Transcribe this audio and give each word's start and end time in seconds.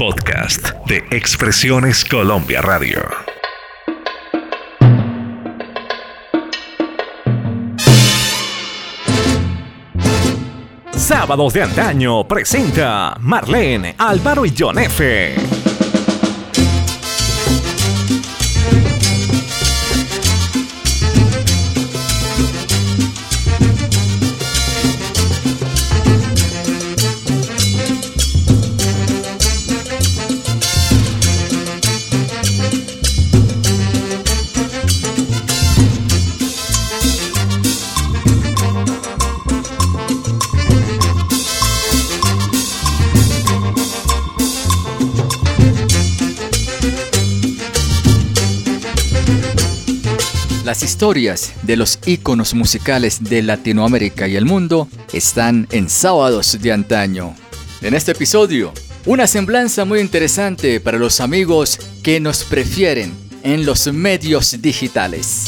Podcast 0.00 0.74
de 0.86 0.98
Expresiones 1.10 2.04
Colombia 2.04 2.62
Radio. 2.62 3.00
Sábados 10.92 11.52
de 11.52 11.64
antaño 11.64 12.28
presenta 12.28 13.16
Marlene, 13.18 13.96
Álvaro 13.98 14.46
y 14.46 14.54
John 14.56 14.78
F. 14.78 15.57
historias 50.98 51.52
de 51.62 51.76
los 51.76 52.00
íconos 52.06 52.54
musicales 52.54 53.22
de 53.22 53.40
Latinoamérica 53.40 54.26
y 54.26 54.34
el 54.34 54.44
mundo 54.44 54.88
están 55.12 55.68
en 55.70 55.88
Sábados 55.88 56.58
de 56.60 56.72
Antaño. 56.72 57.36
En 57.82 57.94
este 57.94 58.10
episodio, 58.10 58.72
una 59.06 59.28
semblanza 59.28 59.84
muy 59.84 60.00
interesante 60.00 60.80
para 60.80 60.98
los 60.98 61.20
amigos 61.20 61.78
que 62.02 62.18
nos 62.18 62.42
prefieren 62.42 63.14
en 63.44 63.64
los 63.64 63.86
medios 63.92 64.60
digitales. 64.60 65.44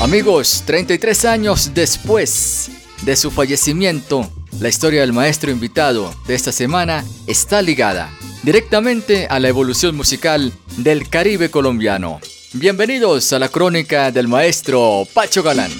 Amigos, 0.00 0.62
33 0.64 1.24
años 1.24 1.72
después 1.74 2.70
de 3.02 3.16
su 3.16 3.32
fallecimiento, 3.32 4.30
la 4.60 4.68
historia 4.68 5.02
del 5.02 5.12
maestro 5.12 5.50
invitado 5.50 6.14
de 6.26 6.34
esta 6.34 6.52
semana 6.52 7.04
está 7.26 7.60
ligada 7.62 8.10
directamente 8.42 9.26
a 9.28 9.38
la 9.38 9.48
evolución 9.48 9.96
musical 9.96 10.52
del 10.78 11.08
Caribe 11.08 11.50
colombiano. 11.50 12.20
Bienvenidos 12.52 13.32
a 13.32 13.38
la 13.38 13.48
crónica 13.48 14.10
del 14.10 14.28
maestro 14.28 15.06
Pacho 15.12 15.42
Galán. 15.42 15.70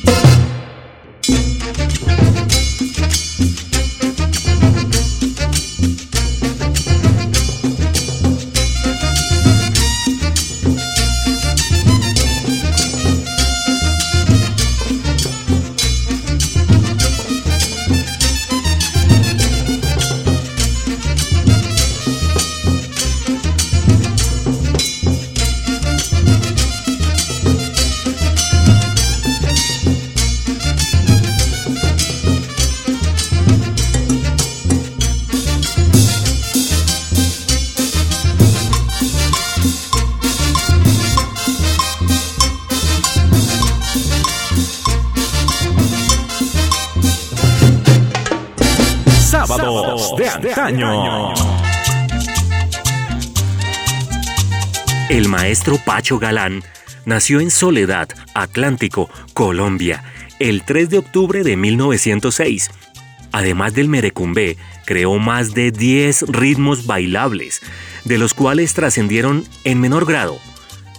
El 55.08 55.28
maestro 55.28 55.78
Pacho 55.84 56.18
Galán 56.18 56.62
nació 57.04 57.40
en 57.40 57.50
Soledad, 57.50 58.08
Atlántico, 58.34 59.08
Colombia, 59.34 60.02
el 60.38 60.64
3 60.64 60.90
de 60.90 60.98
octubre 60.98 61.42
de 61.42 61.56
1906. 61.56 62.70
Además 63.32 63.74
del 63.74 63.88
merecumbé, 63.88 64.56
creó 64.84 65.18
más 65.18 65.54
de 65.54 65.70
10 65.70 66.22
ritmos 66.28 66.86
bailables, 66.86 67.62
de 68.04 68.18
los 68.18 68.34
cuales 68.34 68.74
trascendieron 68.74 69.44
en 69.64 69.80
menor 69.80 70.06
grado 70.06 70.38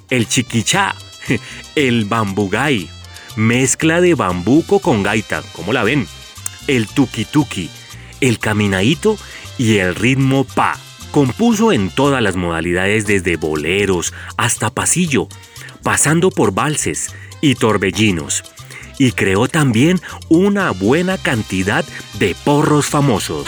el 0.09 0.27
chiquichá, 0.27 0.95
el 1.75 2.05
bambugay, 2.05 2.89
mezcla 3.35 4.01
de 4.01 4.15
bambuco 4.15 4.79
con 4.79 5.03
gaita, 5.03 5.41
como 5.53 5.73
la 5.73 5.83
ven, 5.83 6.07
el 6.67 6.87
tuki, 6.87 7.69
el 8.21 8.39
caminaíto 8.39 9.17
y 9.57 9.77
el 9.77 9.95
ritmo 9.95 10.43
pa. 10.43 10.77
Compuso 11.11 11.71
en 11.71 11.89
todas 11.89 12.21
las 12.21 12.35
modalidades 12.35 13.07
desde 13.07 13.37
boleros 13.37 14.13
hasta 14.37 14.69
pasillo, 14.69 15.27
pasando 15.83 16.29
por 16.29 16.53
valses 16.53 17.13
y 17.41 17.55
torbellinos. 17.55 18.43
Y 18.99 19.11
creó 19.11 19.47
también 19.47 20.01
una 20.27 20.71
buena 20.71 21.17
cantidad 21.17 21.85
de 22.19 22.35
porros 22.43 22.87
famosos. 22.87 23.47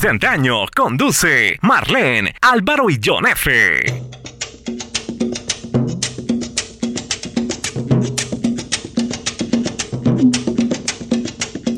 De 0.00 0.08
antaño 0.08 0.66
conduce 0.74 1.58
Marlene, 1.60 2.34
Álvaro 2.40 2.88
y 2.88 2.98
John 3.04 3.26
F. 3.26 3.80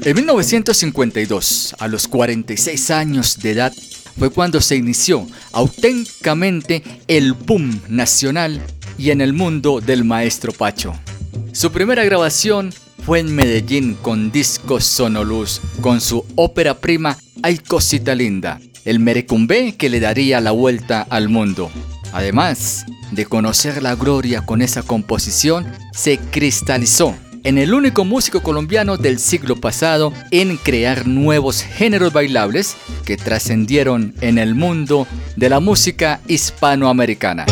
En 0.04 0.16
1952, 0.16 1.74
a 1.78 1.88
los 1.88 2.06
46 2.06 2.90
años 2.90 3.38
de 3.40 3.50
edad, 3.52 3.72
fue 4.18 4.30
cuando 4.30 4.60
se 4.60 4.76
inició 4.76 5.26
auténticamente 5.52 6.82
el 7.08 7.32
boom 7.32 7.80
nacional 7.88 8.60
y 8.98 9.10
en 9.10 9.20
el 9.20 9.32
mundo 9.32 9.80
del 9.80 10.04
maestro 10.04 10.52
Pacho. 10.52 10.94
Su 11.52 11.72
primera 11.72 12.04
grabación 12.04 12.72
fue 13.04 13.18
en 13.20 13.34
Medellín 13.34 13.94
con 13.94 14.30
Discos 14.30 14.84
Sonoluz, 14.84 15.60
con 15.80 16.00
su 16.00 16.24
ópera 16.36 16.78
prima 16.78 17.16
Ay 17.44 17.58
Cosita 17.58 18.14
Linda, 18.14 18.60
el 18.84 19.00
merecumbé 19.00 19.74
que 19.76 19.90
le 19.90 19.98
daría 19.98 20.40
la 20.40 20.52
vuelta 20.52 21.04
al 21.10 21.28
mundo. 21.28 21.72
Además 22.12 22.86
de 23.10 23.26
conocer 23.26 23.82
la 23.82 23.96
gloria 23.96 24.42
con 24.42 24.62
esa 24.62 24.82
composición, 24.82 25.66
se 25.92 26.18
cristalizó 26.18 27.16
en 27.42 27.58
el 27.58 27.74
único 27.74 28.04
músico 28.04 28.44
colombiano 28.44 28.96
del 28.96 29.18
siglo 29.18 29.56
pasado 29.56 30.12
en 30.30 30.56
crear 30.56 31.08
nuevos 31.08 31.62
géneros 31.62 32.12
bailables 32.12 32.76
que 33.04 33.16
trascendieron 33.16 34.14
en 34.20 34.38
el 34.38 34.54
mundo 34.54 35.08
de 35.34 35.48
la 35.48 35.58
música 35.58 36.20
hispanoamericana. 36.28 37.46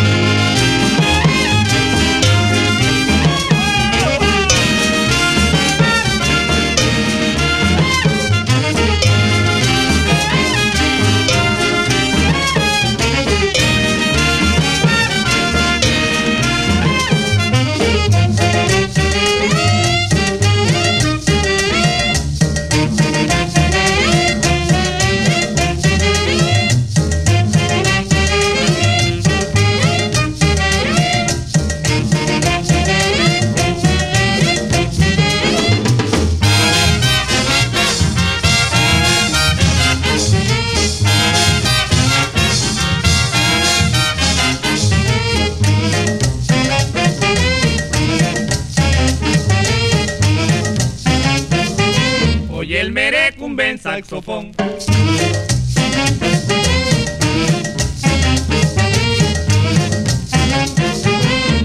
Saxofón. 54.03 54.53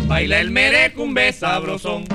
Baila 0.08 0.40
el 0.40 0.52
merecumbe 0.52 1.32
sabrosón. 1.34 2.06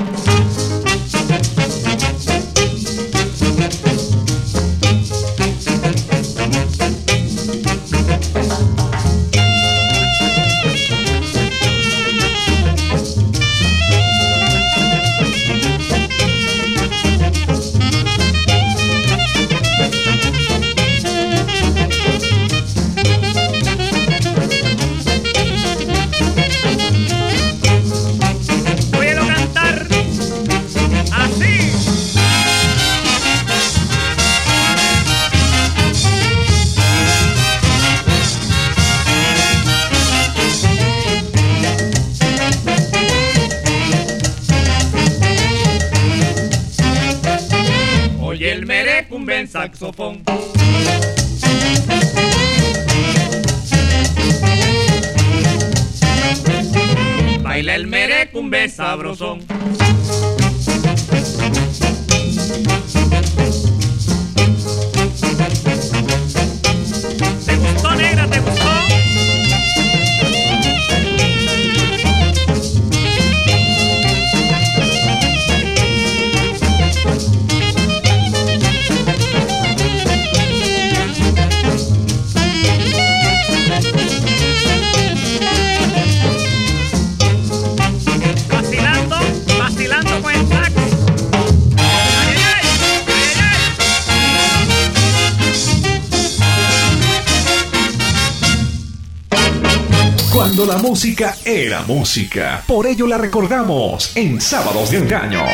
Música 100.91 101.37
era 101.45 101.83
música. 101.83 102.65
Por 102.67 102.85
ello 102.85 103.07
la 103.07 103.17
recordamos 103.17 104.11
en 104.17 104.41
Sábados 104.41 104.91
de 104.91 104.99
Engaño. 104.99 105.45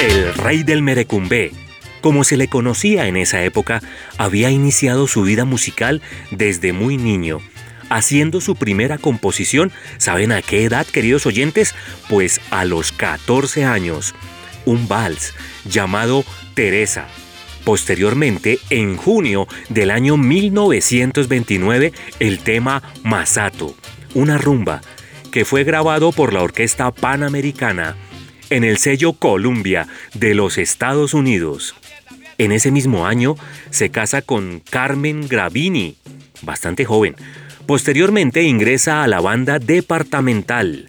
El 0.00 0.32
rey 0.32 0.62
del 0.62 0.80
merecumbé, 0.80 1.52
como 2.00 2.24
se 2.24 2.38
le 2.38 2.48
conocía 2.48 3.06
en 3.06 3.18
esa 3.18 3.42
época, 3.42 3.82
había 4.16 4.48
iniciado 4.48 5.06
su 5.08 5.24
vida 5.24 5.44
musical 5.44 6.00
desde 6.30 6.72
muy 6.72 6.96
niño 6.96 7.40
haciendo 7.90 8.40
su 8.40 8.56
primera 8.56 8.96
composición. 8.96 9.70
¿Saben 9.98 10.32
a 10.32 10.40
qué 10.40 10.64
edad, 10.64 10.86
queridos 10.86 11.26
oyentes? 11.26 11.74
Pues 12.08 12.40
a 12.50 12.64
los 12.64 12.92
14 12.92 13.66
años. 13.66 14.14
Un 14.64 14.88
vals 14.88 15.34
llamado 15.66 16.24
Teresa, 16.54 17.08
Posteriormente, 17.64 18.58
en 18.70 18.96
junio 18.96 19.46
del 19.68 19.90
año 19.90 20.16
1929, 20.16 21.92
el 22.18 22.38
tema 22.40 22.82
Masato, 23.04 23.76
una 24.14 24.36
rumba, 24.36 24.80
que 25.30 25.44
fue 25.44 25.64
grabado 25.64 26.12
por 26.12 26.32
la 26.32 26.42
Orquesta 26.42 26.90
Panamericana 26.90 27.96
en 28.50 28.64
el 28.64 28.78
sello 28.78 29.12
Columbia 29.14 29.86
de 30.14 30.34
los 30.34 30.58
Estados 30.58 31.14
Unidos. 31.14 31.74
En 32.36 32.50
ese 32.52 32.70
mismo 32.70 33.06
año 33.06 33.36
se 33.70 33.90
casa 33.90 34.22
con 34.22 34.60
Carmen 34.68 35.28
Gravini, 35.28 35.96
bastante 36.42 36.84
joven. 36.84 37.14
Posteriormente 37.66 38.42
ingresa 38.42 39.04
a 39.04 39.06
la 39.06 39.20
banda 39.20 39.58
departamental 39.60 40.88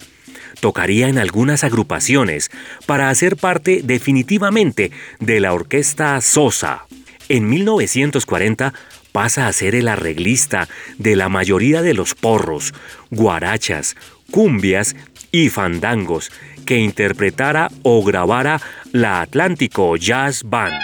tocaría 0.64 1.10
en 1.10 1.18
algunas 1.18 1.66
agrupaciones 1.66 2.50
para 2.86 3.10
hacer 3.10 3.36
parte 3.36 3.82
definitivamente 3.84 4.92
de 5.20 5.42
la 5.42 5.52
orquesta 5.52 6.22
Sosa. 6.22 6.86
En 7.28 7.50
1940 7.50 8.74
pasa 9.12 9.48
a 9.48 9.52
ser 9.52 9.76
el 9.76 9.90
arreglista 9.90 10.70
de 10.98 11.18
la 11.18 11.28
mayoría 11.28 11.82
de 11.82 11.94
los 11.94 12.16
porros, 12.16 12.74
guarachas, 13.12 13.98
cumbias 14.32 14.96
y 15.34 15.50
fandangos 15.50 16.32
que 16.66 16.78
interpretara 16.78 17.70
o 17.82 18.02
grabara 18.02 18.62
la 18.94 19.20
Atlántico 19.20 19.98
Jazz 19.98 20.44
Band. 20.46 20.80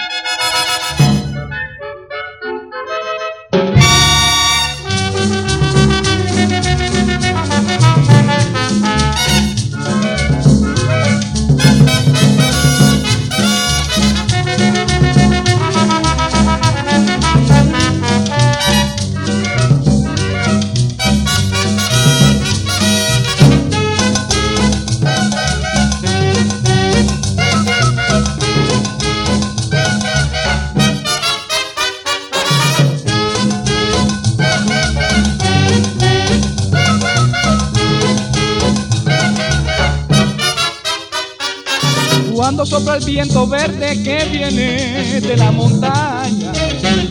Sopla 42.79 42.95
el 42.95 43.05
viento 43.05 43.48
verde 43.48 44.01
que 44.03 44.25
viene 44.31 45.19
de 45.19 45.36
la 45.36 45.51
montaña, 45.51 46.51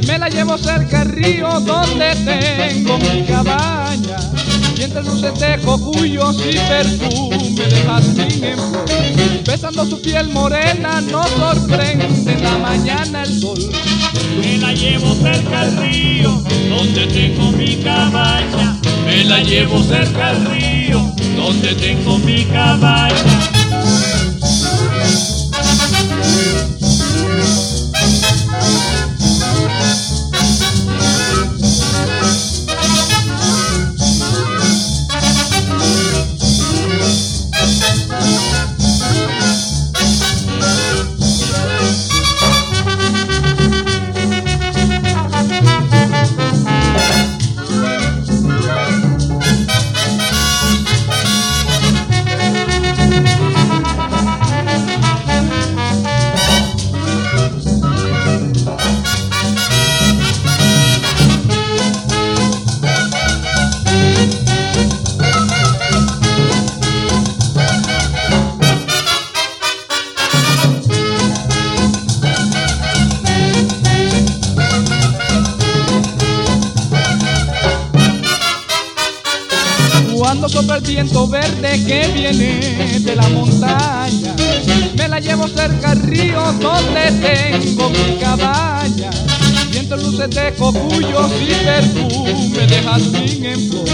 me 0.07 0.19
la 0.19 0.29
llevo 0.29 0.57
cerca 0.57 1.03
al 1.03 1.11
río 1.11 1.61
donde 1.61 2.15
tengo 2.25 2.99
mi 2.99 3.23
cabaña. 3.25 4.17
Y 4.77 4.83
entre 4.83 5.03
luces 5.03 5.39
de 5.39 5.59
cocuyos 5.59 6.37
y 6.39 6.57
perfume 6.57 7.37
de 7.55 7.83
jazmín 7.83 8.45
en 8.45 9.45
besando 9.45 9.85
su 9.85 10.01
piel 10.01 10.29
morena 10.29 11.01
nos 11.03 11.29
sorprende 11.31 12.33
en 12.33 12.43
la 12.43 12.59
mañana 12.59 13.25
el 13.25 13.41
sol. 13.41 13.59
Me 14.41 14.57
la 14.59 14.73
llevo 14.73 15.15
cerca 15.17 15.63
al 15.63 15.77
río 15.77 16.43
donde 16.71 17.07
tengo 17.09 17.53
mi 17.53 17.77
cabaña. 17.77 18.79
Me 19.05 19.25
la 19.25 19.41
llevo 19.41 19.83
cerca 19.83 20.31
al 20.31 20.47
río 20.47 21.13
donde 21.37 21.75
tengo 21.75 22.19
mi 22.19 22.45
cabaña. 22.47 23.58
Viento 80.81 81.29
verde 81.29 81.85
que 81.87 82.09
viene 82.15 83.01
de 83.01 83.17
la 83.17 83.29
montaña. 83.29 84.35
Me 84.97 85.09
la 85.09 85.21
llevo 85.21 85.47
cerca 85.49 85.93
al 85.93 86.03
río 86.03 86.41
donde 86.61 87.13
tengo 87.21 87.91
mi 87.91 88.17
cabaña. 88.19 89.11
Viento 89.71 89.97
luces 89.97 90.31
de 90.31 90.55
cocuyos 90.55 91.31
y 91.41 91.65
perfume 91.65 92.67
de 92.67 92.83
jazmín 92.83 93.45
en 93.45 93.71
flor. 93.71 93.85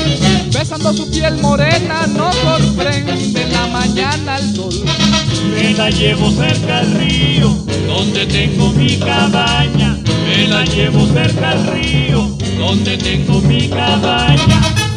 Besando 0.51 0.93
su 0.95 1.11
piel 1.11 1.37
morena 1.41 2.07
nos 2.07 2.35
sorprende 2.37 3.43
en 3.43 3.53
la 3.53 3.67
mañana 3.67 4.39
el 4.39 4.55
sol. 4.55 4.85
Me 5.55 5.73
la 5.73 5.91
llevo 5.91 6.31
cerca 6.31 6.79
al 6.79 6.93
río 6.93 7.55
donde 7.87 8.27
tengo 8.27 8.71
mi 8.71 8.97
cabaña. 8.99 9.99
Me 10.27 10.49
la 10.49 10.65
llevo 10.65 11.07
cerca 11.07 11.51
al 11.51 11.67
río 11.67 12.37
donde 12.59 12.97
tengo 12.99 13.41
mi 13.41 13.69
cabaña. 13.69 14.94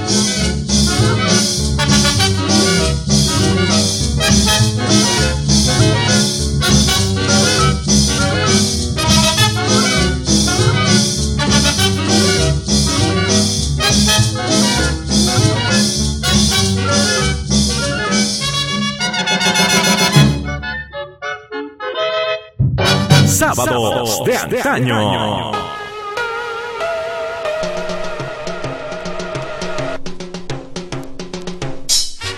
De 23.57 24.37
antaño. 24.37 25.51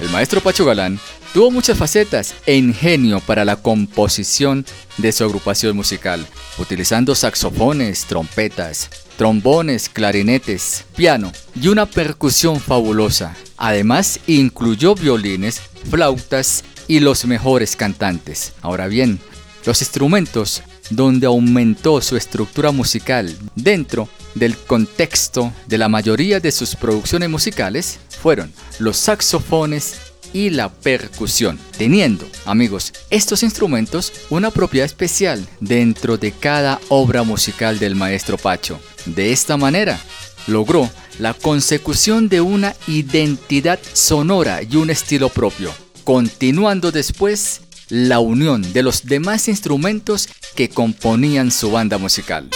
El 0.01 0.09
maestro 0.11 0.39
Pacho 0.39 0.63
Galán 0.63 0.97
tuvo 1.33 1.51
muchas 1.51 1.77
facetas 1.77 2.35
e 2.45 2.55
ingenio 2.55 3.19
para 3.19 3.43
la 3.43 3.57
composición 3.57 4.65
de 4.95 5.11
su 5.11 5.25
agrupación 5.25 5.75
musical, 5.75 6.25
utilizando 6.57 7.13
saxofones, 7.13 8.05
trompetas, 8.05 8.89
trombones, 9.17 9.89
clarinetes, 9.89 10.85
piano 10.95 11.33
y 11.61 11.67
una 11.67 11.85
percusión 11.85 12.61
fabulosa. 12.61 13.35
Además, 13.57 14.21
incluyó 14.25 14.95
violines, 14.95 15.59
flautas 15.89 16.63
y 16.87 17.01
los 17.01 17.25
mejores 17.25 17.75
cantantes. 17.75 18.53
Ahora 18.61 18.87
bien, 18.87 19.19
los 19.65 19.81
instrumentos 19.81 20.63
donde 20.89 21.27
aumentó 21.27 22.01
su 22.01 22.17
estructura 22.17 22.71
musical 22.71 23.35
dentro 23.55 24.09
del 24.35 24.57
contexto 24.57 25.53
de 25.67 25.77
la 25.77 25.89
mayoría 25.89 26.39
de 26.39 26.51
sus 26.51 26.75
producciones 26.75 27.29
musicales 27.29 27.99
fueron 28.21 28.51
los 28.79 28.97
saxofones 28.97 29.95
y 30.33 30.51
la 30.51 30.69
percusión, 30.69 31.59
teniendo, 31.77 32.27
amigos, 32.45 32.93
estos 33.09 33.43
instrumentos 33.43 34.13
una 34.29 34.51
propiedad 34.51 34.85
especial 34.85 35.47
dentro 35.59 36.17
de 36.17 36.31
cada 36.31 36.79
obra 36.89 37.23
musical 37.23 37.79
del 37.79 37.95
maestro 37.95 38.37
Pacho. 38.37 38.79
De 39.05 39.31
esta 39.31 39.57
manera, 39.57 39.99
logró 40.47 40.89
la 41.17 41.33
consecución 41.33 42.29
de 42.29 42.41
una 42.41 42.75
identidad 42.87 43.79
sonora 43.93 44.61
y 44.61 44.75
un 44.75 44.89
estilo 44.89 45.29
propio, 45.29 45.73
continuando 46.03 46.91
después 46.91 47.61
la 47.89 48.19
unión 48.19 48.73
de 48.73 48.83
los 48.83 49.05
demás 49.05 49.47
instrumentos 49.47 50.29
que 50.55 50.69
componían 50.69 51.51
su 51.51 51.71
banda 51.71 51.97
musical. 51.97 52.49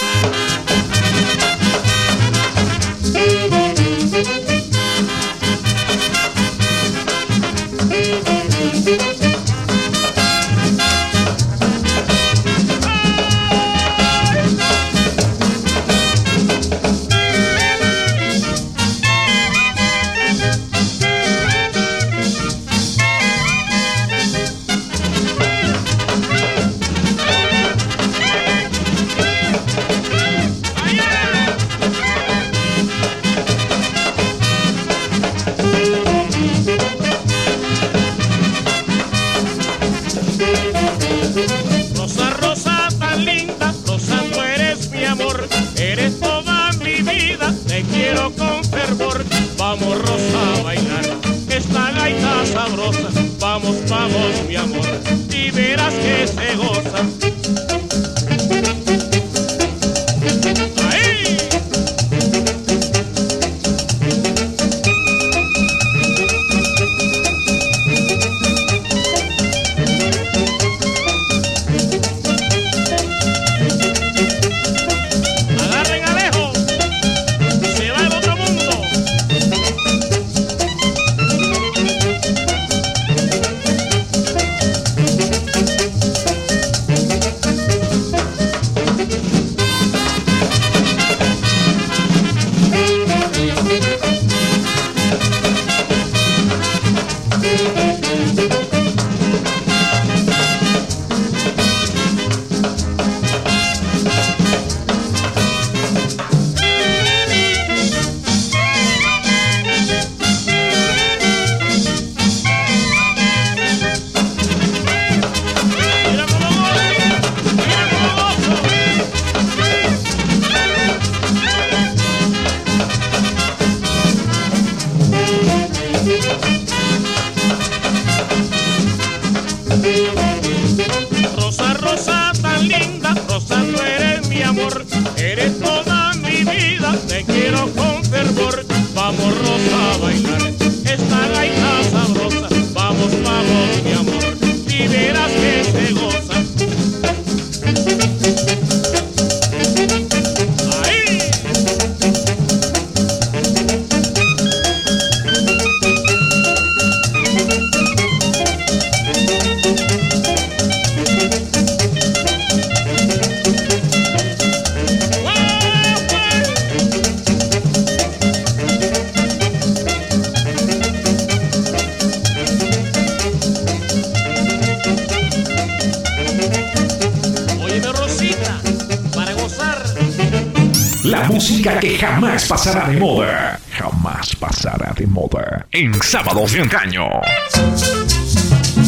En 185.76 185.92
sábados 186.04 186.54
de 186.54 186.62
antaño. 186.62 187.10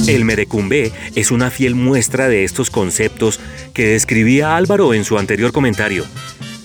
El 0.07 0.23
merecumbe 0.23 0.91
es 1.15 1.31
una 1.31 1.49
fiel 1.49 1.73
muestra 1.73 2.27
de 2.27 2.43
estos 2.43 2.69
conceptos 2.69 3.39
que 3.73 3.87
describía 3.87 4.55
Álvaro 4.55 4.93
en 4.93 5.03
su 5.03 5.17
anterior 5.17 5.51
comentario. 5.51 6.05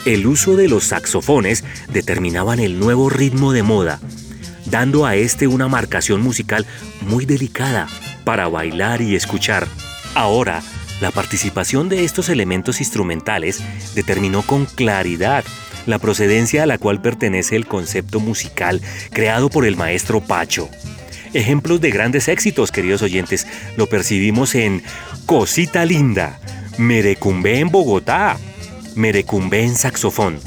El 0.05 0.27
uso 0.27 0.57
de 0.57 0.69
los 0.69 0.85
saxofones 0.85 1.65
determinaban 1.89 2.61
el 2.61 2.79
nuevo 2.79 3.09
ritmo 3.09 3.55
de 3.55 3.63
moda, 3.63 3.99
dando 4.67 5.07
a 5.07 5.17
este 5.17 5.47
una 5.47 5.69
marcación 5.69 6.21
musical 6.21 6.67
muy 7.01 7.25
delicada 7.25 7.89
para 8.23 8.47
bailar 8.47 9.01
y 9.01 9.17
escuchar. 9.17 9.67
Ahora, 10.15 10.63
la 11.01 11.13
participación 11.13 11.89
de 11.89 12.05
estos 12.05 12.29
elementos 12.29 12.81
instrumentales 12.81 13.63
determinó 13.95 14.43
con 14.43 14.67
claridad 14.67 15.45
la 15.87 15.99
procedencia 15.99 16.63
a 16.63 16.67
la 16.67 16.79
cual 16.79 17.01
pertenece 17.01 17.57
el 17.57 17.67
concepto 17.67 18.21
musical 18.21 18.81
creado 19.11 19.51
por 19.51 19.67
el 19.67 19.77
maestro 19.77 20.21
Pacho. 20.21 20.69
Ejemplos 21.33 21.81
de 21.81 21.91
grandes 21.91 22.29
éxitos, 22.29 22.73
queridos 22.73 23.03
oyentes, 23.03 23.47
lo 23.77 23.87
percibimos 23.87 24.55
en 24.55 24.83
Cosita 25.27 25.85
Linda, 25.85 26.41
Merecumbe 26.79 27.61
en 27.61 27.71
Bogotá, 27.71 28.37
Merecumbe 28.97 29.63
en 29.63 29.77
saxofón, 29.77 30.39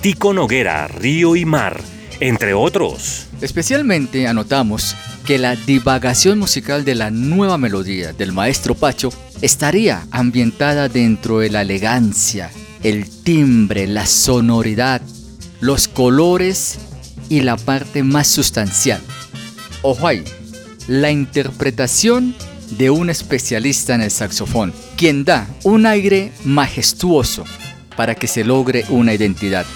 Tico 0.00 0.32
Noguera, 0.32 0.86
Río 0.86 1.34
y 1.34 1.44
Mar, 1.44 1.80
entre 2.20 2.54
otros. 2.54 3.26
Especialmente 3.40 4.28
anotamos 4.28 4.96
que 5.26 5.38
la 5.38 5.56
divagación 5.56 6.38
musical 6.38 6.84
de 6.84 6.94
la 6.94 7.10
nueva 7.10 7.58
melodía 7.58 8.12
del 8.12 8.32
maestro 8.32 8.74
Pacho 8.74 9.12
estaría 9.40 10.06
ambientada 10.10 10.88
dentro 10.88 11.40
de 11.40 11.50
la 11.50 11.62
elegancia, 11.62 12.50
el 12.82 13.08
timbre, 13.08 13.86
la 13.86 14.06
sonoridad, 14.06 15.02
los 15.60 15.88
colores 15.88 16.78
y 17.28 17.40
la 17.40 17.56
parte 17.56 18.02
más 18.02 18.26
sustancial 18.26 19.00
Ojo 19.82 20.06
ahí, 20.06 20.22
la 20.86 21.10
interpretación 21.10 22.36
de 22.70 22.90
un 22.90 23.10
especialista 23.10 23.96
en 23.96 24.02
el 24.02 24.12
saxofón, 24.12 24.72
quien 24.96 25.24
da 25.24 25.48
un 25.64 25.86
aire 25.86 26.30
majestuoso 26.44 27.44
para 27.96 28.14
que 28.14 28.28
se 28.28 28.44
logre 28.44 28.84
una 28.88 29.12
identidad. 29.12 29.66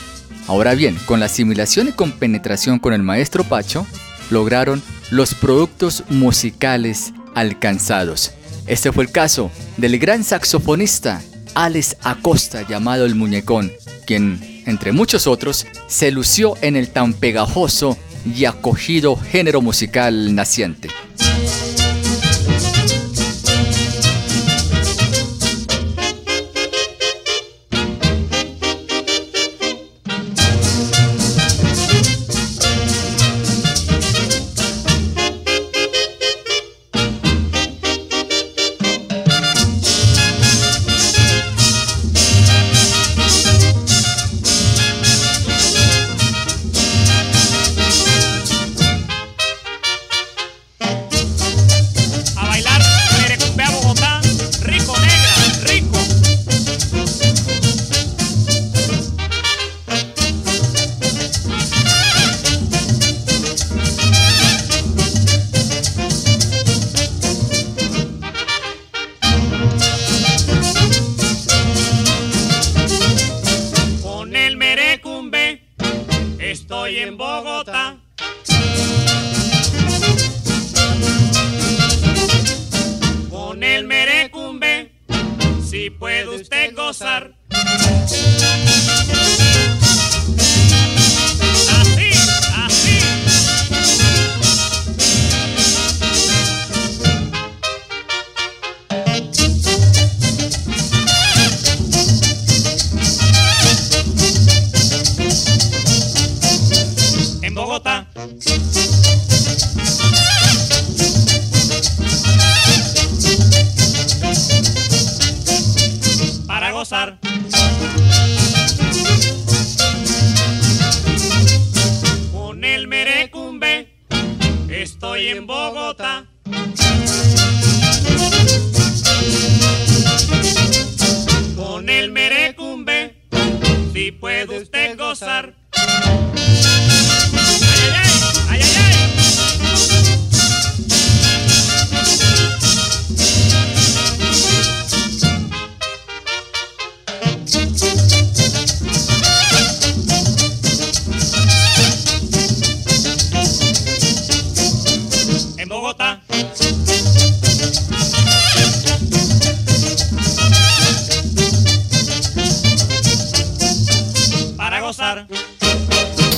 Ahora 0.47 0.75
bien, 0.75 0.97
con 1.07 1.19
la 1.19 1.27
asimilación 1.27 1.88
y 1.88 1.92
compenetración 1.92 2.79
con 2.79 2.92
el 2.92 3.03
maestro 3.03 3.42
Pacho, 3.42 3.85
lograron 4.31 4.81
los 5.11 5.35
productos 5.35 6.05
musicales 6.09 7.12
alcanzados. 7.35 8.31
Este 8.69 8.92
fue 8.92 9.05
el 9.05 9.11
caso 9.11 9.51
del 9.77 9.99
gran 9.99 10.23
saxofonista 10.23 11.21
Alex 11.57 11.97
Acosta 12.03 12.69
llamado 12.69 13.07
el 13.07 13.14
Muñecón, 13.14 13.73
quien, 14.07 14.62
entre 14.66 14.92
muchos 14.92 15.27
otros, 15.27 15.66
se 15.87 16.11
lució 16.11 16.55
en 16.61 16.77
el 16.77 16.90
tan 16.90 17.14
pegajoso 17.14 17.97
y 18.27 18.45
acogido 18.45 19.16
género 19.16 19.62
musical 19.62 20.35
naciente. 20.35 20.90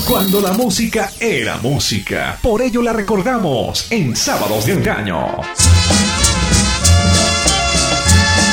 Cuando 0.09 0.41
la 0.41 0.55
música 0.55 1.13
era 1.21 1.59
música. 1.59 2.39
Por 2.43 2.63
ello 2.63 2.81
la 2.81 2.95
recordamos 2.95 3.93
en 3.93 4.17
Sábados 4.17 4.65
de 4.65 4.73
Engaño. 4.73 5.37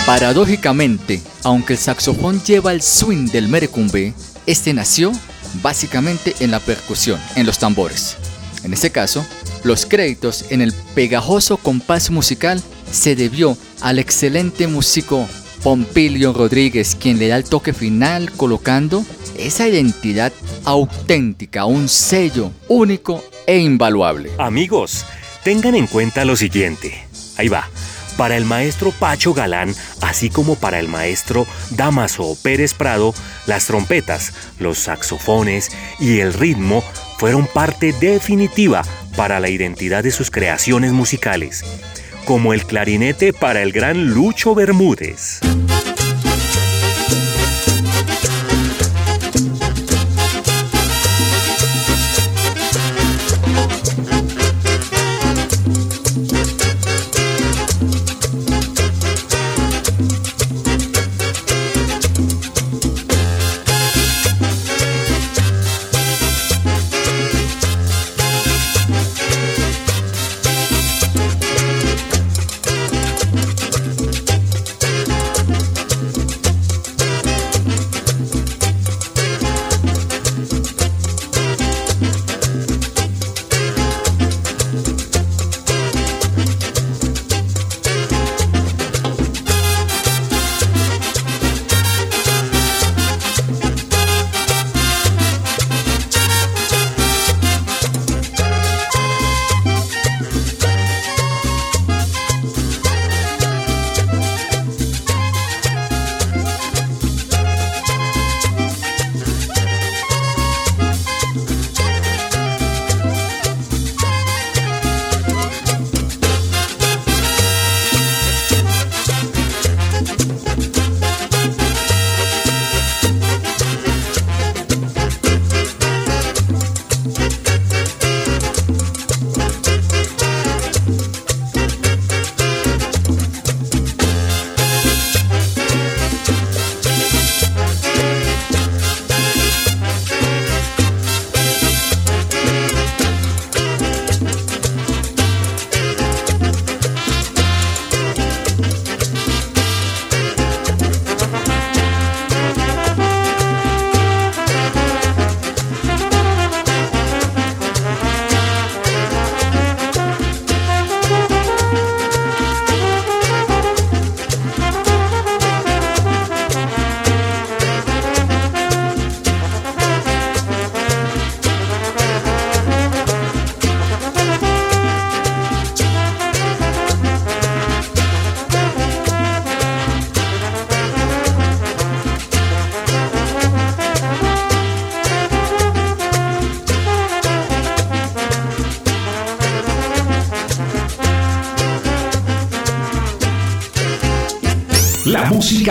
Paradójicamente, 0.06 1.22
aunque 1.44 1.72
el 1.72 1.80
saxofón 1.80 2.44
lleva 2.44 2.74
el 2.74 2.82
swing 2.82 3.28
del 3.28 3.48
merecumbe, 3.48 4.14
este 4.46 4.74
nació 4.74 5.14
básicamente 5.64 6.36
en 6.42 6.52
la 6.52 6.60
percusión, 6.60 7.22
en 7.38 7.46
los 7.46 7.58
tambores. 7.58 8.18
En 8.66 8.74
este 8.74 8.92
caso, 8.92 9.26
los 9.64 9.86
créditos 9.86 10.44
en 10.50 10.62
el 10.62 10.74
pegajoso 10.94 11.56
compás 11.56 12.12
musical 12.12 12.62
se 12.92 13.16
debió 13.16 13.58
al 13.80 13.98
excelente 13.98 14.68
músico 14.68 15.26
Pompilio 15.66 16.32
Rodríguez, 16.32 16.94
quien 16.94 17.18
le 17.18 17.28
da 17.28 17.38
el 17.38 17.44
toque 17.44 17.74
final 17.74 18.32
colocando 18.34 19.04
esa 19.36 19.68
identidad 19.68 20.32
auténtica, 20.64 21.66
un 21.66 21.90
sello 21.90 22.52
único 22.68 23.24
e 23.48 23.58
invaluable. 23.58 24.30
Amigos, 24.38 25.08
tengan 25.44 25.74
en 25.74 25.88
cuenta 25.88 26.24
lo 26.24 26.36
siguiente. 26.36 27.08
Ahí 27.38 27.48
va. 27.48 27.68
Para 28.16 28.38
el 28.38 28.46
maestro 28.46 28.92
Pacho 28.92 29.34
Galán, 29.34 29.74
así 30.02 30.30
como 30.30 30.54
para 30.54 30.78
el 30.78 30.88
maestro 30.88 31.48
Damaso 31.72 32.38
Pérez 32.44 32.76
Prado, 32.76 33.16
las 33.48 33.66
trompetas, 33.66 34.34
los 34.60 34.78
saxofones 34.78 35.72
y 36.00 36.20
el 36.20 36.34
ritmo 36.34 36.84
fueron 37.18 37.48
parte 37.48 37.92
definitiva 37.92 38.84
para 39.18 39.40
la 39.40 39.50
identidad 39.50 40.04
de 40.04 40.12
sus 40.12 40.30
creaciones 40.30 40.92
musicales, 40.92 41.64
como 42.26 42.54
el 42.54 42.66
clarinete 42.66 43.32
para 43.32 43.62
el 43.62 43.72
gran 43.72 44.14
Lucho 44.14 44.56
Bermúdez. 44.56 45.40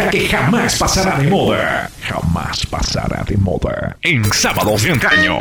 Que 0.03 0.29
jamás 0.29 0.77
pasará 0.77 1.19
de 1.19 1.29
moda. 1.29 1.89
Jamás 2.03 2.67
pasará 2.67 3.23
de 3.23 3.37
moda. 3.37 3.97
En 4.03 4.25
sábados 4.33 4.83
de 4.83 4.91
antaño. 4.91 5.39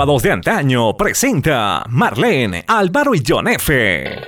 De 0.00 0.32
Antaño 0.32 0.96
presenta 0.96 1.84
Marlene, 1.90 2.64
Álvaro 2.66 3.14
y 3.14 3.22
John 3.24 3.46
F. 3.48 4.18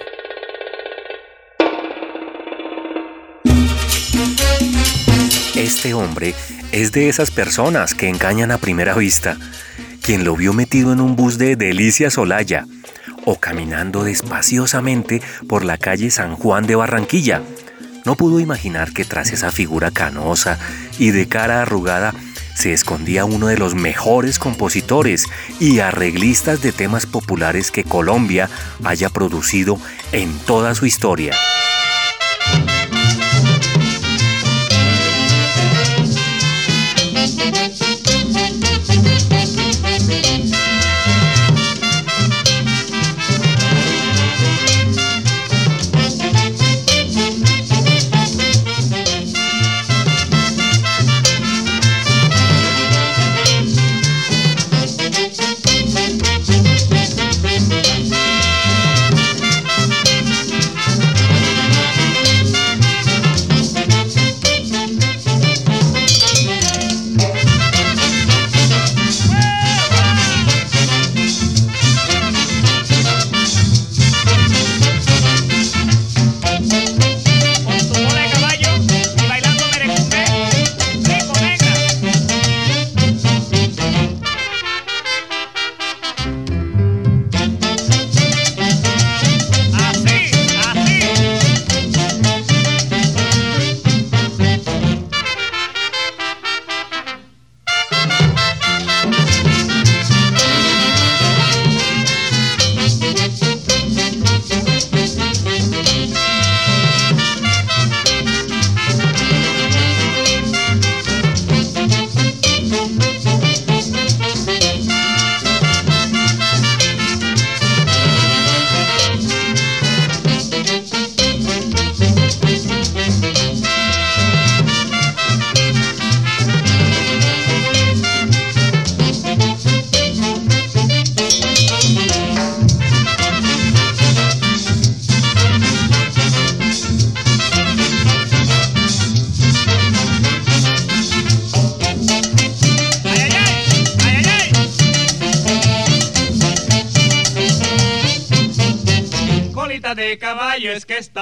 Este 5.57 5.95
hombre 5.95 6.35
es 6.73 6.93
de 6.93 7.09
esas 7.09 7.31
personas 7.31 7.95
que 7.95 8.11
engañan 8.11 8.51
a 8.51 8.59
primera 8.59 8.95
vista. 8.95 9.39
Quien 10.03 10.25
lo 10.25 10.37
vio 10.37 10.53
metido 10.53 10.93
en 10.93 11.01
un 11.01 11.17
bus 11.17 11.39
de 11.39 11.57
Delicia 11.57 12.11
Solaya 12.11 12.67
o 13.25 13.41
caminando 13.41 14.05
despaciosamente 14.05 15.23
por 15.49 15.65
la 15.65 15.79
calle 15.79 16.11
San 16.11 16.37
Juan 16.37 16.67
de 16.67 16.75
Barranquilla, 16.75 17.41
no 18.05 18.15
pudo 18.17 18.41
imaginar 18.41 18.93
que 18.93 19.07
tras 19.07 19.33
esa 19.33 19.51
figura 19.51 19.91
canosa 19.91 20.59
y 20.99 21.13
de 21.13 21.29
cara 21.29 21.63
arrugada 21.63 22.13
se 22.55 22.73
escondía 22.73 23.25
uno 23.25 23.49
de 23.49 23.59
los 23.59 23.75
mejores 23.75 24.39
compositores 24.39 25.27
y 25.61 25.81
arreglistas 25.81 26.63
de 26.63 26.73
temas 26.73 27.07
populares 27.07 27.71
que 27.71 27.85
Colombia 27.85 28.49
haya 28.85 29.11
producido 29.11 29.79
en 30.13 30.39
toda 30.41 30.75
su 30.75 30.87
historia. 30.87 31.35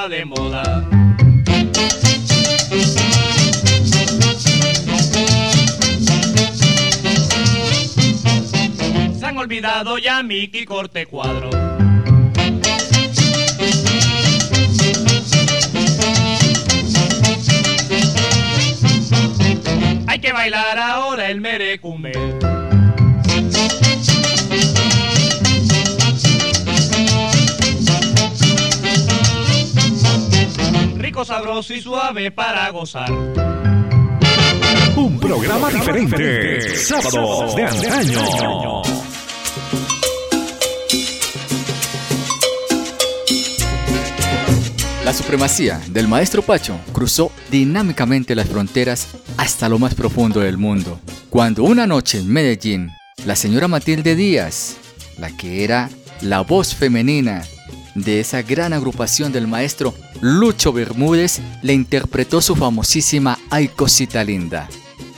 De 0.09 0.25
moda. 0.25 0.89
Se 9.19 9.27
han 9.27 9.37
olvidado 9.37 9.99
ya 9.99 10.23
Mickey 10.23 10.65
Corte 10.65 11.07
Cuadro. 11.07 11.51
Hay 20.07 20.19
que 20.19 20.33
bailar 20.33 20.79
ahora 20.79 21.29
el 21.29 21.41
merecumbe. 21.41 22.13
Rico, 31.01 31.25
sabroso 31.25 31.73
y 31.73 31.81
suave 31.81 32.31
para 32.31 32.69
gozar. 32.69 33.11
Un 34.97 35.19
programa 35.19 35.71
diferente. 35.71 36.77
Sábados 36.77 37.57
de 37.57 37.65
antaño. 37.65 38.83
La 45.03 45.15
supremacía 45.15 45.81
del 45.89 46.07
maestro 46.07 46.43
Pacho 46.43 46.79
cruzó 46.93 47.33
dinámicamente 47.51 48.35
las 48.35 48.51
fronteras 48.51 49.09
hasta 49.39 49.71
lo 49.71 49.79
más 49.79 49.95
profundo 49.95 50.41
del 50.41 50.59
mundo. 50.59 51.01
Cuando 51.31 51.65
una 51.65 51.87
noche 51.87 52.19
en 52.19 52.31
Medellín, 52.31 52.91
la 53.25 53.37
señora 53.37 53.69
Matilde 53.69 54.15
Díaz, 54.15 54.77
la 55.19 55.35
que 55.35 55.65
era 55.65 55.89
la 56.21 56.43
voz 56.43 56.75
femenina 56.75 57.43
de 57.95 58.21
esa 58.21 58.43
gran 58.43 58.73
agrupación 58.73 59.33
del 59.33 59.47
maestro 59.47 59.95
Lucho 60.21 60.73
Bermúdez, 60.73 61.41
le 61.63 61.73
interpretó 61.73 62.41
su 62.41 62.57
famosísima 62.57 63.39
Ay 63.51 63.69
Cosita 63.69 64.25
Linda, 64.25 64.69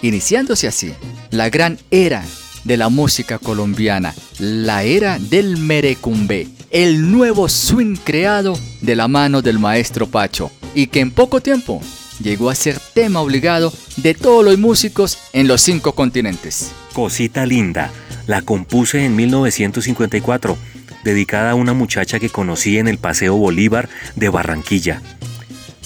iniciándose 0.03 0.69
así 0.69 0.93
la 1.31 1.51
gran 1.51 1.79
era 1.91 2.25
de 2.65 2.77
la 2.77 2.89
música 2.89 3.39
colombiana, 3.39 4.15
la 4.39 4.85
era 4.85 5.19
del 5.19 5.57
merecumbe, 5.57 6.49
el 6.71 7.11
nuevo 7.11 7.49
swing 7.49 7.97
creado 7.97 8.59
de 8.81 8.97
la 8.97 9.09
mano 9.09 9.43
del 9.43 9.59
maestro 9.59 10.07
Pacho 10.07 10.51
y 10.75 10.87
que 10.87 11.01
en 11.01 11.11
poco 11.11 11.41
tiempo 11.41 11.81
llegó 12.23 12.51
a 12.51 12.55
ser 12.55 12.79
tema 12.95 13.21
obligado 13.21 13.73
de 13.97 14.15
todos 14.15 14.45
los 14.45 14.59
músicos 14.59 15.19
en 15.33 15.49
los 15.49 15.61
cinco 15.61 15.95
continentes. 15.95 16.71
Cosita 16.93 17.47
linda, 17.47 17.91
la 18.27 18.43
compuse 18.43 19.05
en 19.05 19.17
1954, 19.17 20.57
dedicada 21.05 21.53
a 21.53 21.55
una 21.55 21.73
muchacha 21.73 22.19
que 22.19 22.31
conocí 22.31 22.79
en 22.79 22.89
el 22.89 22.99
Paseo 22.99 23.37
Bolívar 23.37 23.89
de 24.17 24.29
Barranquilla. 24.29 25.03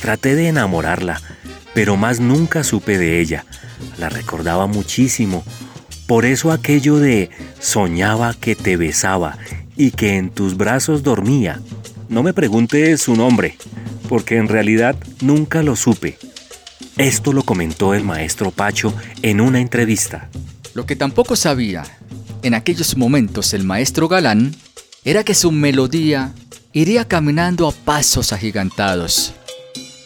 Traté 0.01 0.35
de 0.35 0.49
enamorarla, 0.49 1.21
pero 1.75 1.97
más 1.97 2.21
nunca 2.21 2.65
supe 2.65 2.99
de 2.99 3.21
ella. 3.21 3.45
La 3.99 4.09
recordaba 4.09 4.67
muchísimo. 4.67 5.45
Por 6.07 6.25
eso 6.25 6.53
aquello 6.53 6.99
de 6.99 7.31
soñaba 7.59 8.35
que 8.35 8.55
te 8.55 8.77
besaba 8.77 9.39
y 9.77 9.91
que 9.91 10.17
en 10.17 10.31
tus 10.31 10.57
brazos 10.57 11.03
dormía. 11.03 11.61
No 12.09 12.23
me 12.23 12.33
preguntes 12.33 13.03
su 13.03 13.17
nombre, 13.17 13.57
porque 14.09 14.37
en 14.37 14.49
realidad 14.49 14.97
nunca 15.21 15.63
lo 15.63 15.77
supe. 15.77 16.19
Esto 16.97 17.33
lo 17.33 17.43
comentó 17.43 17.93
el 17.93 18.05
maestro 18.05 18.51
Pacho 18.51 18.95
en 19.23 19.41
una 19.41 19.61
entrevista. 19.61 20.29
Lo 20.75 20.87
que 20.87 20.97
tampoco 20.97 21.37
sabía 21.37 21.85
en 22.43 22.55
aquellos 22.55 22.97
momentos 22.97 23.53
el 23.55 23.65
maestro 23.65 24.09
Galán 24.09 24.55
era 25.07 25.23
que 25.23 25.35
su 25.35 25.53
melodía 25.53 26.35
iría 26.73 27.07
caminando 27.07 27.69
a 27.69 27.73
pasos 27.73 28.33
agigantados. 28.33 29.33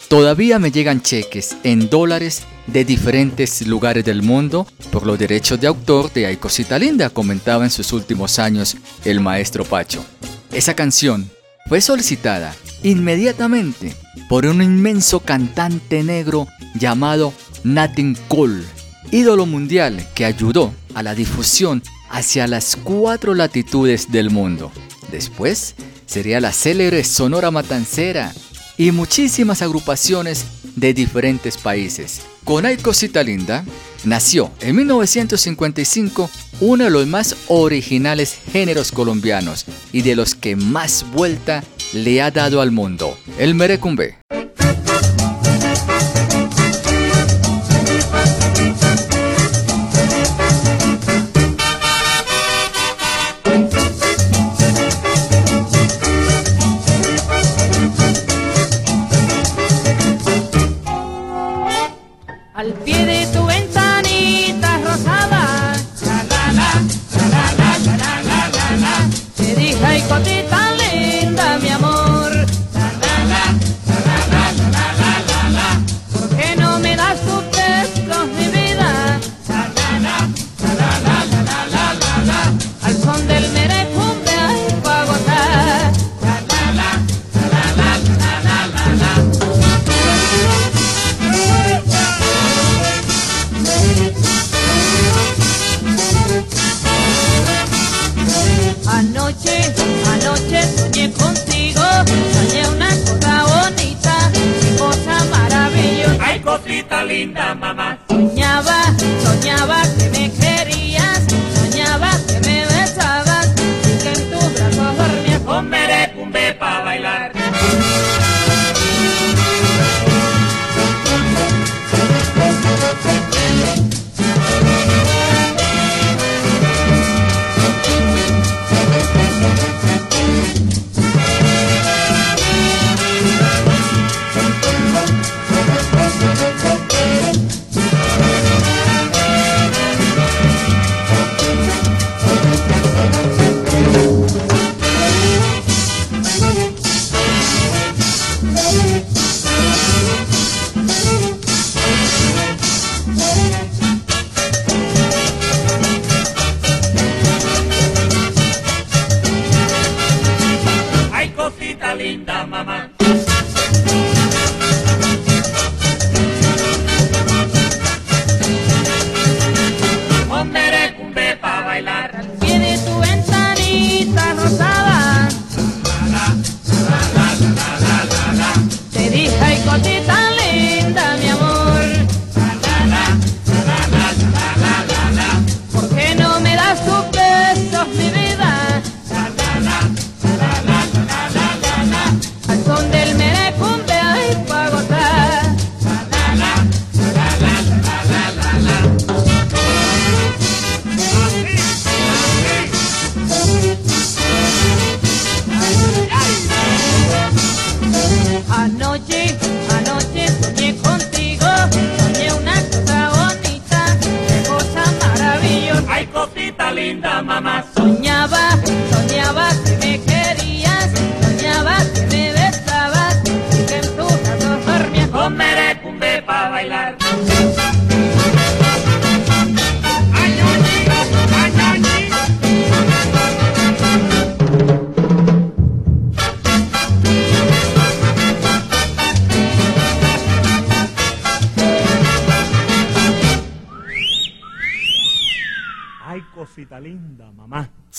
Todavía 0.08 0.58
me 0.58 0.70
llegan 0.70 1.00
cheques 1.00 1.56
en 1.64 1.88
dólares 1.88 2.42
de 2.66 2.84
diferentes 2.84 3.66
lugares 3.66 4.04
del 4.04 4.22
mundo 4.22 4.66
por 4.92 5.06
los 5.06 5.18
derechos 5.18 5.58
de 5.58 5.68
autor 5.68 6.12
de 6.12 6.26
Ay 6.26 6.38
Linda, 6.78 7.08
comentaba 7.08 7.64
en 7.64 7.70
sus 7.70 7.94
últimos 7.94 8.38
años 8.38 8.76
el 9.06 9.20
maestro 9.20 9.64
Pacho. 9.64 10.04
Esa 10.52 10.74
canción 10.74 11.30
fue 11.66 11.80
solicitada 11.80 12.54
inmediatamente 12.82 13.94
por 14.28 14.44
un 14.44 14.60
inmenso 14.60 15.20
cantante 15.20 16.02
negro 16.02 16.46
llamado 16.74 17.32
Natin 17.64 18.18
Cole, 18.28 18.64
ídolo 19.10 19.46
mundial 19.46 20.06
que 20.14 20.26
ayudó 20.26 20.74
a 20.94 21.02
la 21.02 21.14
difusión 21.14 21.82
hacia 22.10 22.46
las 22.46 22.76
cuatro 22.76 23.34
latitudes 23.34 24.12
del 24.12 24.28
mundo. 24.28 24.70
Después 25.10 25.74
sería 26.06 26.40
la 26.40 26.52
célebre 26.52 27.04
Sonora 27.04 27.50
Matancera 27.50 28.32
y 28.76 28.92
muchísimas 28.92 29.62
agrupaciones 29.62 30.46
de 30.76 30.94
diferentes 30.94 31.56
países. 31.56 32.22
Con 32.44 32.64
Ay 32.64 32.76
Cosita 32.76 33.22
Linda 33.22 33.64
nació 34.04 34.50
en 34.60 34.76
1955 34.76 36.30
uno 36.60 36.84
de 36.84 36.90
los 36.90 37.06
más 37.06 37.36
originales 37.48 38.38
géneros 38.52 38.92
colombianos 38.92 39.66
y 39.92 40.02
de 40.02 40.16
los 40.16 40.34
que 40.34 40.56
más 40.56 41.04
vuelta 41.12 41.62
le 41.92 42.22
ha 42.22 42.30
dado 42.30 42.60
al 42.60 42.70
mundo, 42.70 43.18
el 43.38 43.54
merecumbe. 43.54 44.18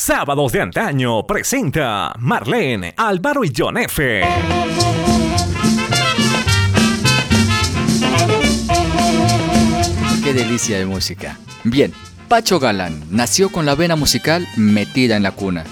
Sábados 0.03 0.51
de 0.51 0.61
antaño 0.61 1.27
presenta 1.27 2.11
Marlene, 2.17 2.95
Álvaro 2.97 3.43
y 3.43 3.53
John 3.55 3.77
F. 3.77 4.23
Qué 10.23 10.33
delicia 10.33 10.79
de 10.79 10.87
música. 10.87 11.37
Bien, 11.63 11.93
Pacho 12.27 12.59
Galán 12.59 12.99
nació 13.11 13.51
con 13.51 13.67
la 13.67 13.75
vena 13.75 13.95
musical 13.95 14.47
metida 14.57 15.17
en 15.17 15.21
la 15.21 15.33
cuna. 15.33 15.65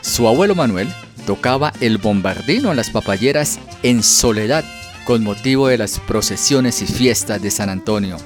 Su 0.00 0.26
abuelo 0.26 0.56
Manuel 0.56 0.88
tocaba 1.24 1.72
el 1.80 1.98
bombardino 1.98 2.72
en 2.72 2.76
las 2.76 2.90
papayeras 2.90 3.60
en 3.84 4.02
soledad 4.02 4.64
con 5.04 5.22
motivo 5.22 5.68
de 5.68 5.78
las 5.78 6.00
procesiones 6.00 6.82
y 6.82 6.86
fiestas 6.86 7.40
de 7.40 7.52
San 7.52 7.68
Antonio. 7.68 8.16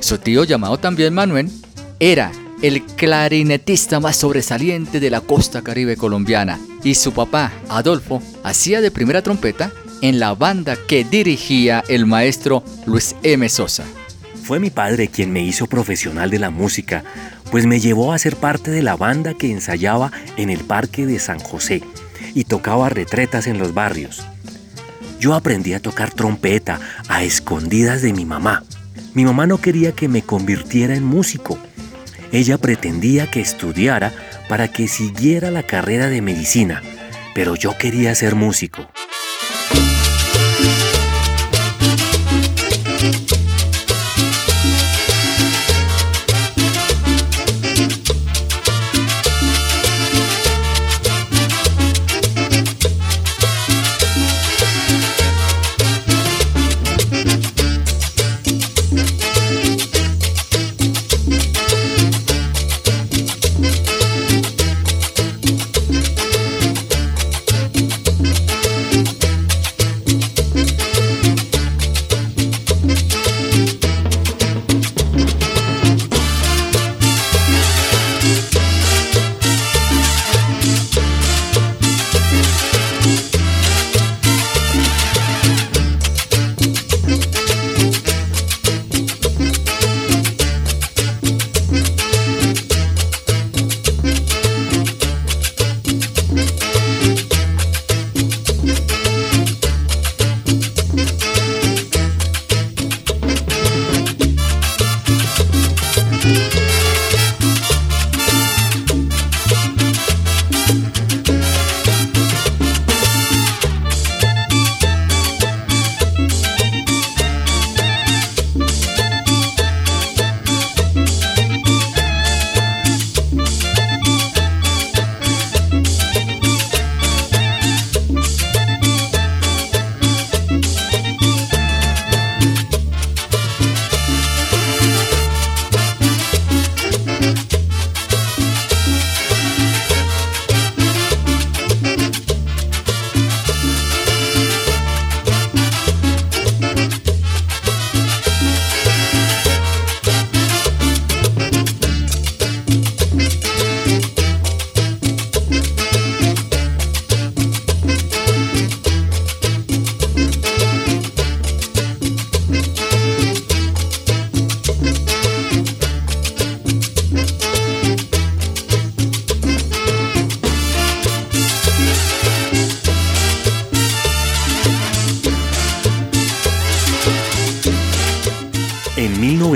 Su 0.00 0.16
tío, 0.16 0.44
llamado 0.44 0.78
también 0.78 1.12
Manuel, 1.12 1.50
era 1.98 2.32
el 2.62 2.82
clarinetista 2.82 4.00
más 4.00 4.16
sobresaliente 4.16 5.00
de 5.00 5.10
la 5.10 5.20
costa 5.20 5.62
caribe 5.62 5.96
colombiana 5.96 6.58
y 6.82 6.94
su 6.94 7.12
papá, 7.12 7.52
Adolfo, 7.68 8.22
hacía 8.42 8.80
de 8.80 8.90
primera 8.90 9.22
trompeta 9.22 9.72
en 10.02 10.18
la 10.18 10.34
banda 10.34 10.76
que 10.76 11.04
dirigía 11.04 11.82
el 11.88 12.06
maestro 12.06 12.62
Luis 12.86 13.16
M. 13.22 13.48
Sosa. 13.48 13.84
Fue 14.42 14.58
mi 14.58 14.70
padre 14.70 15.08
quien 15.08 15.32
me 15.32 15.42
hizo 15.42 15.66
profesional 15.66 16.30
de 16.30 16.38
la 16.38 16.50
música, 16.50 17.04
pues 17.50 17.66
me 17.66 17.80
llevó 17.80 18.12
a 18.12 18.18
ser 18.18 18.36
parte 18.36 18.70
de 18.70 18.82
la 18.82 18.96
banda 18.96 19.34
que 19.34 19.50
ensayaba 19.50 20.10
en 20.36 20.50
el 20.50 20.60
Parque 20.60 21.06
de 21.06 21.18
San 21.18 21.38
José 21.38 21.82
y 22.34 22.44
tocaba 22.44 22.88
retretas 22.88 23.46
en 23.46 23.58
los 23.58 23.74
barrios. 23.74 24.22
Yo 25.18 25.34
aprendí 25.34 25.74
a 25.74 25.80
tocar 25.80 26.12
trompeta 26.12 26.80
a 27.08 27.22
escondidas 27.22 28.02
de 28.02 28.12
mi 28.12 28.24
mamá. 28.24 28.64
Mi 29.14 29.24
mamá 29.24 29.46
no 29.46 29.58
quería 29.58 29.92
que 29.92 30.08
me 30.08 30.22
convirtiera 30.22 30.94
en 30.94 31.04
músico. 31.04 31.58
Ella 32.32 32.58
pretendía 32.58 33.30
que 33.30 33.40
estudiara 33.40 34.12
para 34.48 34.68
que 34.68 34.86
siguiera 34.86 35.50
la 35.50 35.64
carrera 35.64 36.08
de 36.08 36.22
medicina, 36.22 36.82
pero 37.34 37.56
yo 37.56 37.76
quería 37.76 38.14
ser 38.14 38.34
músico. 38.34 38.88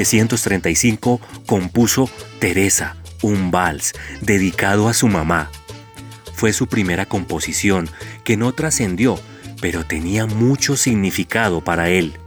1935 0.04 1.20
compuso 1.46 2.10
Teresa, 2.38 2.96
un 3.22 3.50
vals 3.50 3.94
dedicado 4.20 4.88
a 4.88 4.94
su 4.94 5.08
mamá. 5.08 5.50
Fue 6.34 6.52
su 6.52 6.66
primera 6.66 7.06
composición 7.06 7.88
que 8.22 8.36
no 8.36 8.52
trascendió, 8.52 9.18
pero 9.60 9.84
tenía 9.84 10.26
mucho 10.26 10.76
significado 10.76 11.62
para 11.62 11.88
él. 11.88 12.18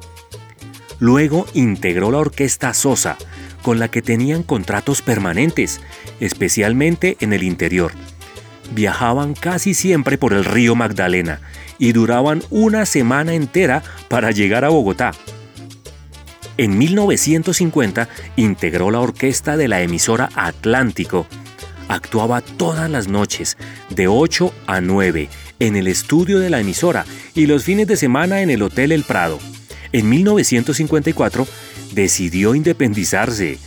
Luego 0.99 1.45
integró 1.53 2.11
la 2.11 2.17
orquesta 2.17 2.73
Sosa, 2.73 3.17
con 3.61 3.78
la 3.80 3.89
que 3.89 4.01
tenían 4.01 4.41
contratos 4.41 5.03
permanentes, 5.03 5.80
especialmente 6.19 7.17
en 7.19 7.34
el 7.34 7.43
interior. 7.43 7.91
Viajaban 8.73 9.34
casi 9.34 9.73
siempre 9.73 10.17
por 10.17 10.34
el 10.34 10.45
río 10.45 10.75
Magdalena 10.75 11.41
y 11.78 11.91
duraban 11.91 12.41
una 12.49 12.86
semana 12.86 13.36
entera 13.36 13.84
para 14.07 14.32
llegar 14.32 14.65
a 14.65 14.69
Bogotá. 14.69 15.11
En 16.58 16.76
1950 16.78 18.10
integró 18.36 18.89
la 18.89 18.99
orquesta 18.99 19.58
de 19.58 19.68
la 19.68 19.82
emisora 19.84 20.30
Atlántico. 20.36 21.28
Actuaba 21.88 22.41
todas 22.41 22.89
las 22.89 23.08
noches, 23.08 23.58
de 23.91 24.08
8 24.08 24.51
a 24.66 24.82
9, 24.82 25.30
en 25.60 25.76
el 25.76 25.88
estudio 25.88 26.39
de 26.39 26.49
la 26.49 26.60
emisora 26.60 27.05
y 27.36 27.45
los 27.45 27.64
fines 27.64 27.86
de 27.88 27.95
semana 27.95 28.41
en 28.41 28.49
el 28.49 28.64
Hotel 28.64 28.91
El 28.91 29.03
Prado. 29.03 29.38
En 29.91 30.10
1954 30.10 31.47
decidió 31.93 32.55
independizarse, 32.55 33.60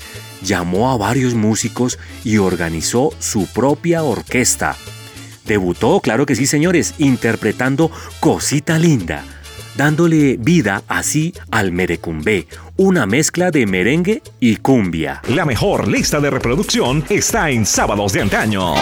llamó 0.43 0.91
a 0.91 0.97
varios 0.97 1.35
músicos 1.35 1.97
y 2.25 2.39
organizó 2.39 3.11
su 3.21 3.47
propia 3.47 4.03
orquesta. 4.03 4.77
Debutó, 5.47 6.01
claro 6.01 6.27
que 6.27 6.35
sí 6.35 6.45
señores, 6.45 6.95
interpretando 6.99 7.91
Cosita 8.19 8.79
Linda. 8.79 9.25
Dándole 9.81 10.37
vida 10.39 10.83
así 10.89 11.33
al 11.51 11.73
merecumbé, 11.73 12.47
una 12.77 13.07
mezcla 13.07 13.51
de 13.51 13.65
merengue 13.65 14.21
y 14.39 14.57
cumbia. 14.57 15.23
La 15.29 15.47
mejor 15.47 15.89
lista 15.89 16.21
de 16.21 16.29
reproducción 16.29 17.03
está 17.09 17.49
en 17.49 17.65
Sábados 17.65 18.13
de 18.13 18.21
Antaño. 18.21 18.75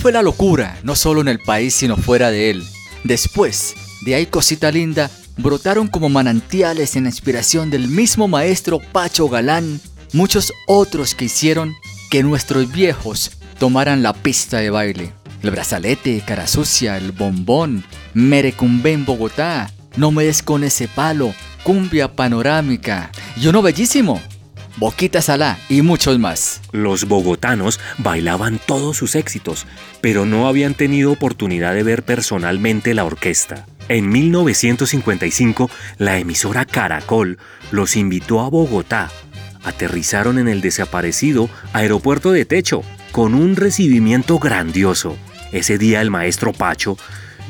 Fue 0.00 0.12
la 0.12 0.22
locura, 0.22 0.78
no 0.82 0.96
solo 0.96 1.20
en 1.20 1.28
el 1.28 1.38
país 1.38 1.74
sino 1.74 1.96
fuera 1.96 2.30
de 2.30 2.50
él. 2.50 2.64
Después, 3.04 3.74
de 4.00 4.14
ahí 4.14 4.24
cosita 4.24 4.72
linda, 4.72 5.10
brotaron 5.36 5.88
como 5.88 6.08
manantiales 6.08 6.96
en 6.96 7.04
inspiración 7.04 7.68
del 7.68 7.86
mismo 7.88 8.26
maestro 8.26 8.80
Pacho 8.92 9.28
Galán, 9.28 9.78
muchos 10.14 10.54
otros 10.66 11.14
que 11.14 11.26
hicieron 11.26 11.74
que 12.10 12.22
nuestros 12.22 12.72
viejos 12.72 13.32
tomaran 13.58 14.02
la 14.02 14.14
pista 14.14 14.58
de 14.58 14.70
baile. 14.70 15.12
El 15.42 15.50
brazalete, 15.50 16.22
cara 16.26 16.46
sucia, 16.46 16.96
el 16.96 17.12
bombón, 17.12 17.84
Merecumbé 18.14 18.92
en 18.92 19.04
Bogotá, 19.04 19.70
no 19.96 20.10
me 20.12 20.24
des 20.24 20.42
con 20.42 20.64
ese 20.64 20.88
palo, 20.88 21.34
cumbia 21.62 22.16
panorámica 22.16 23.10
y 23.36 23.48
uno 23.48 23.60
bellísimo, 23.60 24.20
Boquita 24.80 25.20
Salá 25.20 25.58
y 25.68 25.82
muchos 25.82 26.18
más. 26.18 26.62
Los 26.72 27.04
bogotanos 27.04 27.78
bailaban 27.98 28.58
todos 28.66 28.96
sus 28.96 29.14
éxitos, 29.14 29.66
pero 30.00 30.24
no 30.24 30.48
habían 30.48 30.72
tenido 30.72 31.12
oportunidad 31.12 31.74
de 31.74 31.82
ver 31.82 32.02
personalmente 32.02 32.94
la 32.94 33.04
orquesta. 33.04 33.66
En 33.90 34.08
1955, 34.08 35.70
la 35.98 36.16
emisora 36.16 36.64
Caracol 36.64 37.36
los 37.70 37.94
invitó 37.94 38.40
a 38.40 38.48
Bogotá. 38.48 39.10
Aterrizaron 39.64 40.38
en 40.38 40.48
el 40.48 40.62
desaparecido 40.62 41.50
aeropuerto 41.74 42.32
de 42.32 42.46
Techo, 42.46 42.82
con 43.12 43.34
un 43.34 43.56
recibimiento 43.56 44.38
grandioso. 44.38 45.18
Ese 45.52 45.76
día 45.76 46.00
el 46.00 46.10
maestro 46.10 46.54
Pacho 46.54 46.96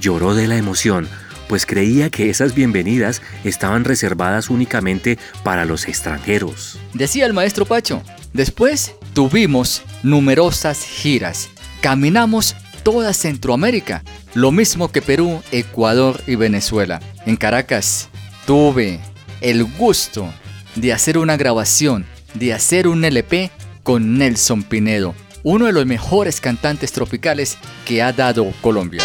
lloró 0.01 0.35
de 0.35 0.49
la 0.49 0.57
emoción 0.57 1.09
pues 1.51 1.67
creía 1.67 2.11
que 2.11 2.31
esas 2.31 2.55
bienvenidas 2.55 3.23
estaban 3.43 3.83
reservadas 3.83 4.51
únicamente 4.51 5.19
para 5.43 5.65
los 5.65 5.89
extranjeros. 5.89 6.79
Decía 6.95 7.27
el 7.27 7.33
maestro 7.33 7.65
Pacho. 7.65 8.05
Después 8.33 8.95
tuvimos 9.15 9.83
numerosas 10.05 10.85
giras. 10.85 11.49
Caminamos 11.81 12.55
toda 12.85 13.13
Centroamérica, 13.13 14.05
lo 14.33 14.53
mismo 14.53 14.93
que 14.93 15.03
Perú, 15.03 15.43
Ecuador 15.51 16.23
y 16.29 16.37
Venezuela. 16.37 17.01
En 17.27 17.35
Caracas 17.35 18.11
tuve 18.47 19.01
el 19.41 19.65
gusto 19.65 20.33
de 20.77 20.93
hacer 20.93 21.19
una 21.19 21.37
grabación, 21.37 22.07
de 22.35 22.55
hacer 22.55 22.87
un 22.87 23.05
LP 23.05 23.51
con 23.83 24.19
Nelson 24.19 24.63
Pinedo, 24.63 25.17
uno 25.43 25.67
de 25.67 25.73
los 25.73 25.85
mejores 25.85 26.41
cantantes 26.41 26.93
tropicales 26.93 27.59
que 27.85 28.03
ha 28.03 28.13
dado 28.13 28.53
Colombia. 28.61 29.03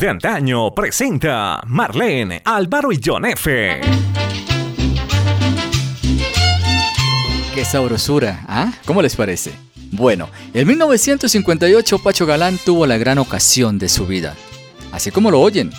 De 0.00 0.08
antaño 0.08 0.72
presenta 0.76 1.60
Marlene, 1.66 2.40
Álvaro 2.44 2.92
y 2.92 3.00
John 3.04 3.24
F. 3.24 3.80
Qué 7.52 7.64
sabrosura, 7.64 8.44
¿ah? 8.46 8.72
¿Cómo 8.84 9.02
les 9.02 9.16
parece? 9.16 9.50
Bueno, 9.90 10.28
en 10.54 10.68
1958 10.68 11.98
Pacho 11.98 12.26
Galán 12.26 12.60
tuvo 12.64 12.86
la 12.86 12.96
gran 12.96 13.18
ocasión 13.18 13.80
de 13.80 13.88
su 13.88 14.06
vida. 14.06 14.36
Así 14.92 15.10
como 15.10 15.32
lo 15.32 15.40
oyen. 15.40 15.72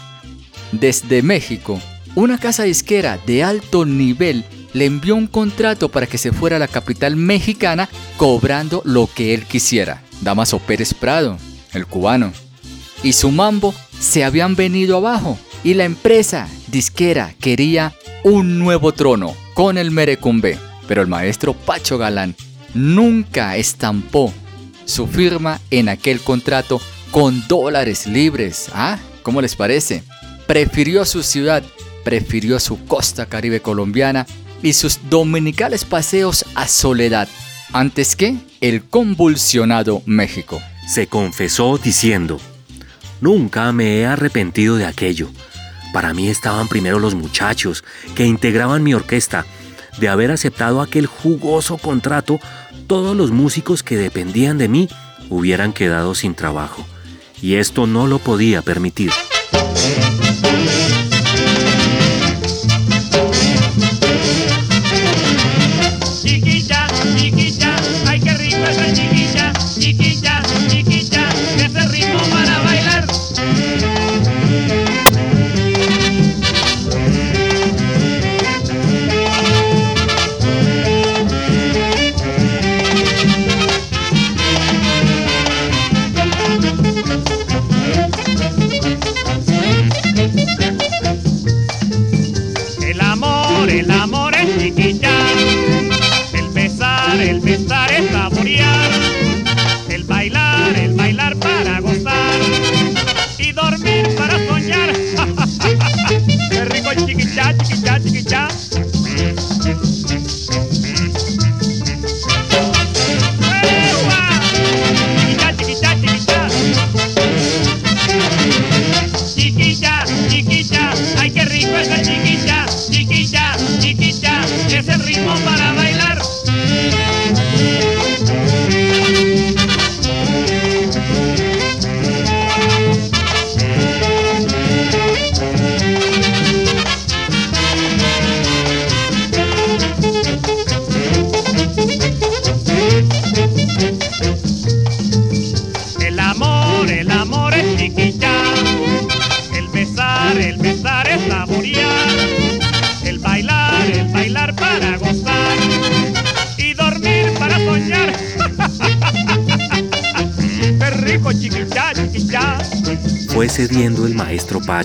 Desde 0.73 1.21
México, 1.21 1.79
una 2.13 2.37
casa 2.37 2.63
disquera 2.63 3.17
de 3.25 3.45
alto 3.45 3.85
nivel 3.85 4.43
le 4.73 4.83
envió 4.83 5.15
un 5.15 5.27
contrato 5.27 5.87
para 5.87 6.07
que 6.07 6.17
se 6.17 6.33
fuera 6.33 6.57
a 6.57 6.59
la 6.59 6.67
capital 6.67 7.15
mexicana 7.15 7.87
cobrando 8.17 8.81
lo 8.83 9.07
que 9.07 9.33
él 9.33 9.45
quisiera. 9.45 10.03
Damaso 10.19 10.59
Pérez 10.59 10.93
Prado, 10.93 11.37
el 11.71 11.85
cubano, 11.85 12.33
y 13.01 13.13
su 13.13 13.31
mambo 13.31 13.73
se 13.99 14.23
habían 14.23 14.55
venido 14.55 14.97
abajo 14.97 15.37
y 15.63 15.73
la 15.73 15.85
empresa 15.85 16.47
disquera 16.67 17.33
quería 17.39 17.93
un 18.23 18.59
nuevo 18.59 18.93
trono 18.93 19.35
con 19.53 19.77
el 19.77 19.91
Merecumbe. 19.91 20.57
Pero 20.87 21.01
el 21.01 21.07
maestro 21.07 21.53
Pacho 21.53 21.97
Galán 21.97 22.35
nunca 22.73 23.57
estampó 23.57 24.33
su 24.85 25.07
firma 25.07 25.59
en 25.69 25.89
aquel 25.89 26.19
contrato 26.19 26.81
con 27.11 27.47
dólares 27.47 28.07
libres. 28.07 28.69
¿Ah? 28.73 28.97
¿Cómo 29.21 29.41
les 29.41 29.55
parece? 29.55 30.03
Prefirió 30.47 31.05
su 31.05 31.21
ciudad, 31.21 31.63
prefirió 32.03 32.59
su 32.59 32.83
costa 32.85 33.27
caribe 33.27 33.61
colombiana 33.61 34.25
y 34.63 34.73
sus 34.73 34.99
dominicales 35.09 35.85
paseos 35.85 36.45
a 36.55 36.67
soledad, 36.67 37.27
antes 37.71 38.15
que 38.15 38.35
el 38.61 38.83
convulsionado 38.83 40.01
México. 40.05 40.61
Se 40.87 41.07
confesó 41.07 41.77
diciendo, 41.77 42.39
Nunca 43.21 43.71
me 43.71 43.99
he 43.99 44.05
arrepentido 44.05 44.77
de 44.77 44.85
aquello. 44.85 45.29
Para 45.93 46.13
mí 46.13 46.29
estaban 46.29 46.67
primero 46.67 46.99
los 46.99 47.15
muchachos 47.15 47.83
que 48.15 48.25
integraban 48.25 48.83
mi 48.83 48.93
orquesta. 48.93 49.45
De 49.99 50.07
haber 50.07 50.31
aceptado 50.31 50.81
aquel 50.81 51.07
jugoso 51.07 51.77
contrato, 51.77 52.39
todos 52.87 53.15
los 53.15 53.31
músicos 53.31 53.83
que 53.83 53.97
dependían 53.97 54.57
de 54.57 54.67
mí 54.67 54.89
hubieran 55.29 55.73
quedado 55.73 56.15
sin 56.15 56.35
trabajo. 56.35 56.85
Y 57.41 57.55
esto 57.55 57.87
no 57.87 58.07
lo 58.07 58.19
podía 58.19 58.61
permitir. 58.61 59.11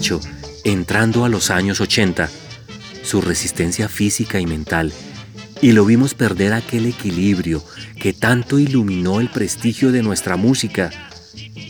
Pacho, 0.04 0.20
entrando 0.64 1.24
a 1.24 1.30
los 1.30 1.50
años 1.50 1.80
80, 1.80 2.28
su 3.02 3.22
resistencia 3.22 3.88
física 3.88 4.38
y 4.38 4.44
mental, 4.44 4.92
y 5.62 5.72
lo 5.72 5.86
vimos 5.86 6.12
perder 6.12 6.52
aquel 6.52 6.84
equilibrio 6.84 7.64
que 7.98 8.12
tanto 8.12 8.58
iluminó 8.58 9.20
el 9.20 9.30
prestigio 9.30 9.92
de 9.92 10.02
nuestra 10.02 10.36
música. 10.36 10.90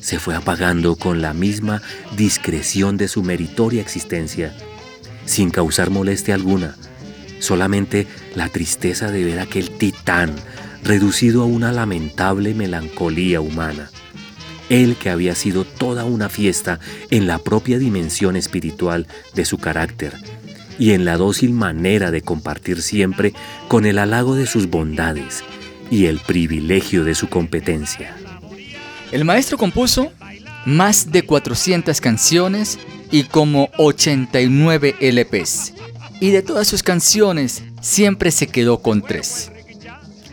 Se 0.03 0.18
fue 0.18 0.35
apagando 0.35 0.97
con 0.97 1.22
la 1.22 1.32
misma 1.32 1.80
discreción 2.16 2.97
de 2.97 3.07
su 3.07 3.22
meritoria 3.22 3.80
existencia, 3.80 4.53
sin 5.26 5.51
causar 5.51 5.91
molestia 5.91 6.35
alguna, 6.35 6.74
solamente 7.39 8.09
la 8.35 8.49
tristeza 8.49 9.12
de 9.12 9.22
ver 9.22 9.39
aquel 9.39 9.70
titán 9.78 10.35
reducido 10.82 11.43
a 11.43 11.47
una 11.47 11.70
lamentable 11.70 12.53
melancolía 12.53 13.41
humana. 13.41 13.93
Él 14.68 14.96
que 14.96 15.10
había 15.10 15.34
sido 15.34 15.64
toda 15.64 16.04
una 16.04 16.28
fiesta 16.28 16.80
en 17.10 17.26
la 17.26 17.38
propia 17.38 17.78
dimensión 17.78 18.36
espiritual 18.36 19.06
de 19.34 19.44
su 19.44 19.58
carácter 19.58 20.14
y 20.78 20.92
en 20.92 21.04
la 21.04 21.16
dócil 21.16 21.52
manera 21.52 22.10
de 22.10 22.22
compartir 22.22 22.82
siempre 22.82 23.32
con 23.68 23.86
el 23.86 23.98
halago 23.98 24.34
de 24.34 24.46
sus 24.46 24.68
bondades 24.68 25.44
y 25.90 26.06
el 26.06 26.18
privilegio 26.18 27.04
de 27.04 27.14
su 27.14 27.28
competencia. 27.28 28.16
El 29.12 29.24
maestro 29.24 29.58
compuso 29.58 30.12
más 30.66 31.12
de 31.12 31.22
400 31.22 32.00
canciones 32.00 32.78
y 33.10 33.24
como 33.24 33.70
89 33.76 34.96
LPs. 35.00 35.74
Y 36.20 36.30
de 36.30 36.42
todas 36.42 36.66
sus 36.66 36.82
canciones 36.82 37.62
siempre 37.80 38.30
se 38.30 38.46
quedó 38.46 38.80
con 38.80 39.02
tres. 39.02 39.50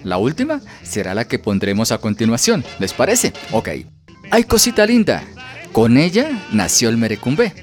La 0.03 0.17
última 0.17 0.61
será 0.83 1.13
la 1.13 1.27
que 1.27 1.37
pondremos 1.37 1.91
a 1.91 1.99
continuación, 1.99 2.63
¿les 2.79 2.93
parece? 2.93 3.33
Ok. 3.51 3.69
Hay 4.31 4.45
cosita 4.45 4.85
linda. 4.85 5.23
Con 5.73 5.97
ella 5.97 6.29
nació 6.53 6.89
el 6.89 6.97
merecumbe. 6.97 7.53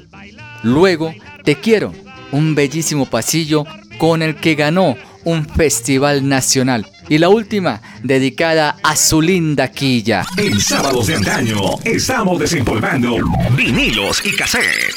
Luego, 0.62 1.14
Te 1.44 1.56
quiero, 1.56 1.94
un 2.30 2.54
bellísimo 2.54 3.06
pasillo 3.06 3.64
con 3.96 4.20
el 4.20 4.36
que 4.36 4.54
ganó 4.54 4.96
un 5.24 5.46
festival 5.46 6.28
nacional. 6.28 6.86
Y 7.08 7.16
la 7.16 7.30
última, 7.30 7.80
dedicada 8.02 8.76
a 8.82 8.96
su 8.96 9.22
linda 9.22 9.68
quilla. 9.68 10.26
En 10.36 10.60
sábados 10.60 11.06
de 11.06 11.14
antaño 11.14 11.58
estamos 11.84 12.38
desempolvando 12.38 13.16
vinilos 13.56 14.20
y 14.26 14.36
cassettes. 14.36 14.94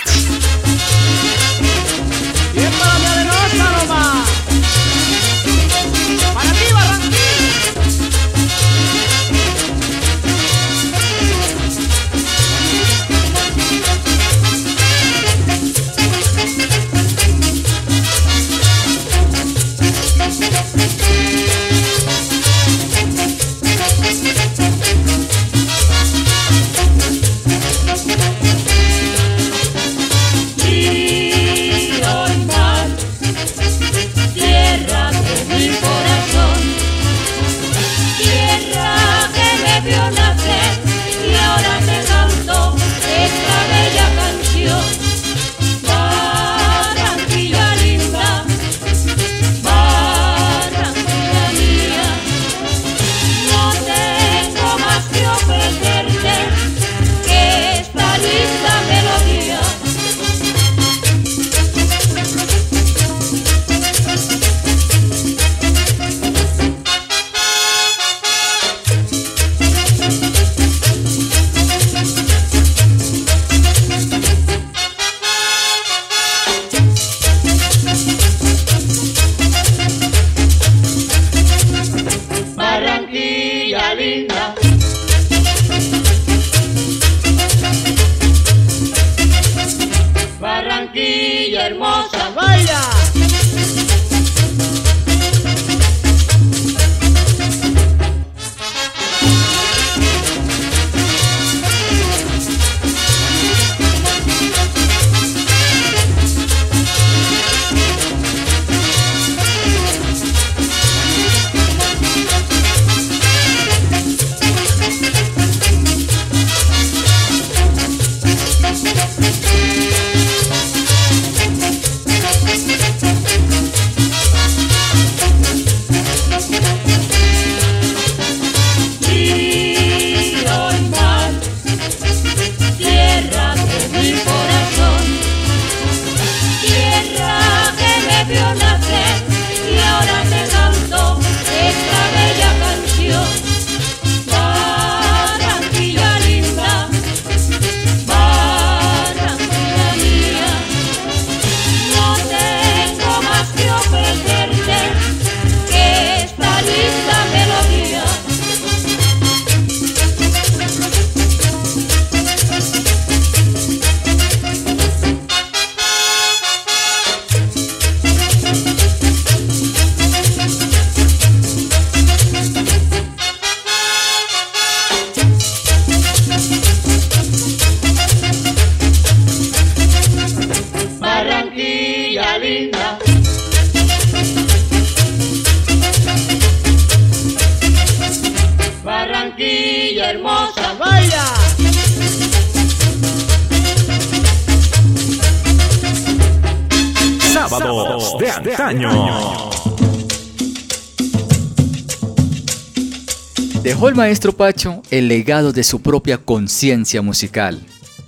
Dejó 203.63 203.89
el 203.89 203.95
maestro 203.95 204.33
Pacho 204.33 204.81
el 204.89 205.07
legado 205.07 205.53
de 205.53 205.63
su 205.63 205.81
propia 205.81 206.17
conciencia 206.17 207.01
musical, 207.01 207.61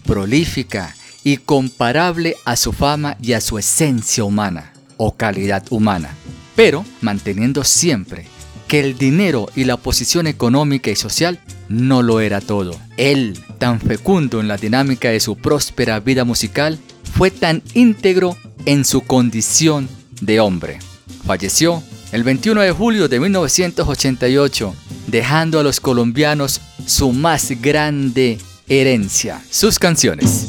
prolífica 0.05 0.95
y 1.23 1.37
comparable 1.37 2.35
a 2.45 2.55
su 2.55 2.73
fama 2.73 3.17
y 3.21 3.33
a 3.33 3.41
su 3.41 3.57
esencia 3.57 4.23
humana 4.23 4.73
o 4.97 5.15
calidad 5.15 5.63
humana, 5.69 6.15
pero 6.55 6.85
manteniendo 7.01 7.63
siempre 7.63 8.25
que 8.67 8.79
el 8.79 8.97
dinero 8.97 9.47
y 9.55 9.65
la 9.65 9.77
posición 9.77 10.25
económica 10.27 10.89
y 10.89 10.95
social 10.95 11.39
no 11.69 12.01
lo 12.01 12.19
era 12.19 12.41
todo. 12.41 12.75
Él, 12.97 13.37
tan 13.57 13.79
fecundo 13.79 14.39
en 14.39 14.47
la 14.47 14.57
dinámica 14.57 15.09
de 15.09 15.19
su 15.19 15.35
próspera 15.35 15.99
vida 15.99 16.23
musical, 16.23 16.79
fue 17.15 17.31
tan 17.31 17.61
íntegro 17.73 18.37
en 18.65 18.85
su 18.85 19.01
condición 19.01 19.87
de 20.21 20.39
hombre. 20.39 20.79
Falleció 21.25 21.83
el 22.11 22.23
21 22.23 22.61
de 22.61 22.71
julio 22.71 23.07
de 23.07 23.19
1988, 23.19 24.75
dejando 25.07 25.59
a 25.59 25.63
los 25.63 25.79
colombianos 25.79 26.61
su 26.85 27.11
más 27.11 27.51
grande 27.61 28.37
herencia, 28.67 29.41
sus 29.49 29.79
canciones. 29.79 30.47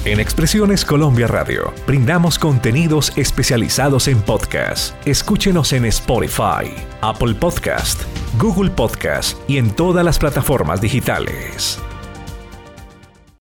En 0.03 0.19
Expresiones 0.19 0.83
Colombia 0.83 1.27
Radio 1.27 1.73
brindamos 1.87 2.37
contenidos 2.37 3.13
especializados 3.15 4.09
en 4.09 4.21
podcast. 4.21 4.93
Escúchenos 5.07 5.71
en 5.71 5.85
Spotify, 5.85 6.69
Apple 6.99 7.35
Podcast, 7.35 8.01
Google 8.39 8.71
Podcast 8.71 9.37
y 9.47 9.57
en 9.57 9.69
todas 9.69 10.03
las 10.03 10.17
plataformas 10.17 10.81
digitales. 10.81 11.79